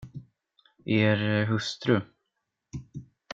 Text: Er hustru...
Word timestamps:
Er 0.95 1.21
hustru... 1.49 1.97